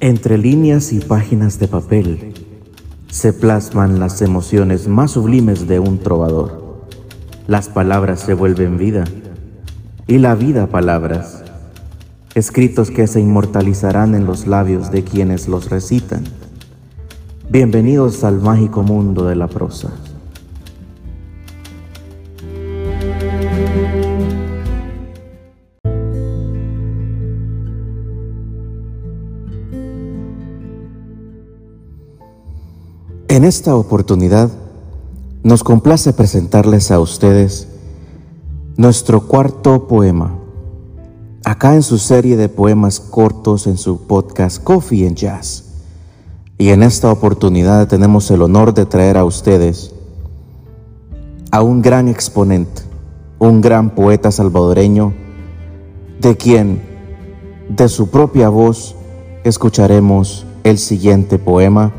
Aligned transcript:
Entre 0.00 0.38
líneas 0.38 0.92
y 0.92 1.00
páginas 1.00 1.58
de 1.58 1.66
papel 1.66 2.32
se 3.10 3.32
plasman 3.32 3.98
las 3.98 4.22
emociones 4.22 4.86
más 4.86 5.10
sublimes 5.10 5.66
de 5.66 5.80
un 5.80 5.98
trovador. 5.98 6.86
Las 7.48 7.68
palabras 7.68 8.20
se 8.20 8.32
vuelven 8.32 8.78
vida 8.78 9.02
y 10.06 10.18
la 10.18 10.36
vida 10.36 10.68
palabras, 10.68 11.42
escritos 12.36 12.92
que 12.92 13.08
se 13.08 13.20
inmortalizarán 13.20 14.14
en 14.14 14.24
los 14.24 14.46
labios 14.46 14.92
de 14.92 15.02
quienes 15.02 15.48
los 15.48 15.68
recitan. 15.68 16.22
Bienvenidos 17.50 18.22
al 18.22 18.40
mágico 18.40 18.84
mundo 18.84 19.24
de 19.24 19.34
la 19.34 19.48
prosa. 19.48 19.90
En 33.38 33.44
esta 33.44 33.76
oportunidad 33.76 34.50
nos 35.44 35.62
complace 35.62 36.12
presentarles 36.12 36.90
a 36.90 36.98
ustedes 36.98 37.68
nuestro 38.76 39.28
cuarto 39.28 39.86
poema, 39.86 40.36
acá 41.44 41.76
en 41.76 41.84
su 41.84 41.98
serie 41.98 42.36
de 42.36 42.48
poemas 42.48 42.98
cortos 42.98 43.68
en 43.68 43.78
su 43.78 44.08
podcast 44.08 44.60
Coffee 44.60 45.06
and 45.06 45.14
Jazz. 45.14 45.66
Y 46.58 46.70
en 46.70 46.82
esta 46.82 47.12
oportunidad 47.12 47.86
tenemos 47.86 48.28
el 48.32 48.42
honor 48.42 48.74
de 48.74 48.86
traer 48.86 49.16
a 49.16 49.24
ustedes 49.24 49.94
a 51.52 51.62
un 51.62 51.80
gran 51.80 52.08
exponente, 52.08 52.82
un 53.38 53.60
gran 53.60 53.94
poeta 53.94 54.32
salvadoreño, 54.32 55.14
de 56.20 56.36
quien 56.36 56.82
de 57.68 57.88
su 57.88 58.10
propia 58.10 58.48
voz 58.48 58.96
escucharemos 59.44 60.44
el 60.64 60.76
siguiente 60.76 61.38
poema 61.38 61.92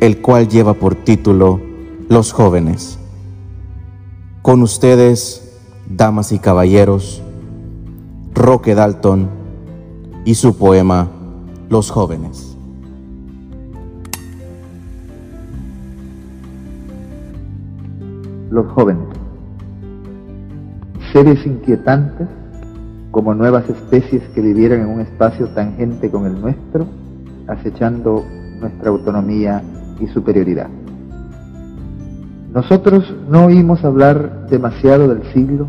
el 0.00 0.20
cual 0.20 0.48
lleva 0.48 0.74
por 0.74 0.94
título 0.94 1.60
Los 2.08 2.32
jóvenes. 2.32 2.98
Con 4.42 4.62
ustedes, 4.62 5.58
damas 5.88 6.32
y 6.32 6.38
caballeros, 6.38 7.22
Roque 8.34 8.74
Dalton 8.74 9.28
y 10.24 10.34
su 10.34 10.56
poema 10.56 11.08
Los 11.68 11.90
jóvenes. 11.90 12.56
Los 18.50 18.66
jóvenes, 18.72 19.08
seres 21.12 21.44
inquietantes 21.44 22.28
como 23.10 23.32
nuevas 23.32 23.68
especies 23.68 24.22
que 24.34 24.40
vivieran 24.40 24.80
en 24.80 24.88
un 24.88 25.00
espacio 25.00 25.46
tangente 25.50 26.10
con 26.10 26.26
el 26.26 26.40
nuestro, 26.40 26.86
acechando 27.46 28.24
nuestra 28.60 28.90
autonomía 28.90 29.62
y 30.00 30.06
superioridad. 30.08 30.68
Nosotros 32.52 33.12
no 33.28 33.46
oímos 33.46 33.84
hablar 33.84 34.46
demasiado 34.48 35.08
del 35.08 35.24
siglo, 35.32 35.68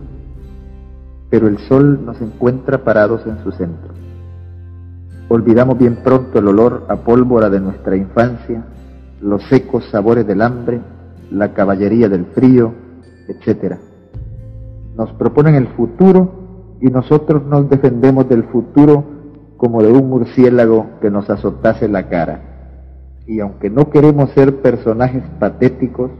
pero 1.31 1.48
el 1.48 1.58
sol 1.68 2.06
nos 2.06 2.22
encuentra 2.22 2.84
parados 2.84 3.26
en 3.26 3.44
su 3.44 3.52
centro. 3.52 3.94
Olvidamos 5.28 5.80
bien 5.80 5.98
pronto 6.03 6.38
el 6.38 6.48
olor 6.48 6.86
a 6.88 6.98
pólvora 6.98 7.50
de 7.50 7.59
nuestra 7.59 7.96
infancia, 7.96 8.64
los 9.20 9.44
secos 9.46 9.84
sabores 9.90 10.28
del 10.28 10.44
hambre, 10.44 10.80
la 11.31 11.53
caballería 11.53 12.08
del 12.08 12.26
frío, 12.28 12.72
etc. 13.28 13.78
Nos 14.96 15.12
proponen 15.13 15.56
el 15.56 15.68
futuro 15.69 16.78
y 16.81 16.88
nosotros 16.88 17.44
nos 17.46 17.68
defendemos 17.68 18.30
del 18.30 18.44
futuro 18.44 19.03
como 19.57 19.81
de 19.81 19.92
un 19.92 20.07
murciélago 20.07 21.00
que 21.02 21.09
nos 21.09 21.28
azotase 21.31 21.88
la 21.88 22.07
cara 22.07 22.55
y 23.28 23.40
aunque 23.40 23.69
no 23.69 23.90
queremos 23.90 24.30
ser 24.31 24.62
personajes 24.62 25.24
patéticos, 25.40 26.12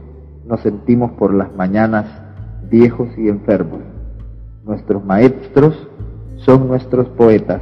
nos 0.46 0.60
sentimos 0.60 1.12
por 1.12 1.34
las 1.34 1.54
mañanas 1.54 2.06
viejos 2.68 3.08
y 3.16 3.28
enfermos. 3.28 3.80
Nuestros 4.64 5.04
maestros 5.04 5.88
son 6.36 6.68
nuestros 6.68 7.08
poetas. 7.10 7.60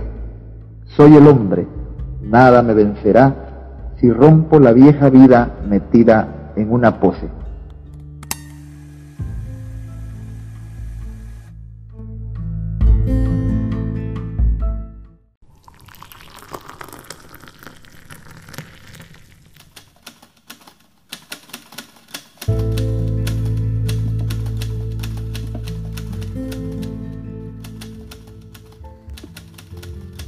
Soy 0.84 1.16
el 1.16 1.26
hombre, 1.26 1.66
nada 2.22 2.62
me 2.62 2.74
vencerá 2.74 3.92
si 4.00 4.10
rompo 4.10 4.58
la 4.58 4.72
vieja 4.72 5.10
vida 5.10 5.56
metida 5.68 6.52
en 6.56 6.72
una 6.72 7.00
pose. 7.00 7.28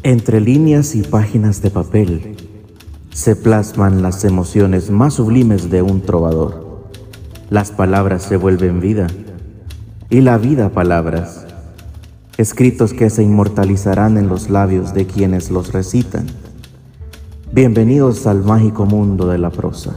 Entre 0.07 0.41
líneas 0.41 0.95
y 0.95 1.03
páginas 1.03 1.63
de 1.63 1.71
papel 1.73 2.37
se 3.13 3.35
plasman 3.35 4.03
las 4.03 4.25
emociones 4.25 4.89
más 4.89 5.15
sublimes 5.15 5.69
de 5.69 5.83
un 5.83 6.01
trovador. 6.01 6.87
Las 7.51 7.73
palabras 7.73 8.23
se 8.23 8.37
vuelven 8.37 8.79
vida 8.79 9.09
y 10.09 10.21
la 10.21 10.39
vida 10.39 10.69
palabras, 10.69 11.45
escritos 12.39 12.93
que 12.93 13.11
se 13.11 13.25
inmortalizarán 13.25 14.17
en 14.17 14.29
los 14.29 14.49
labios 14.49 14.95
de 14.95 15.09
quienes 15.09 15.51
los 15.51 15.73
recitan. 15.73 16.27
Bienvenidos 17.51 18.29
al 18.29 18.45
mágico 18.45 18.87
mundo 18.87 19.27
de 19.27 19.39
la 19.39 19.51
prosa. 19.51 19.97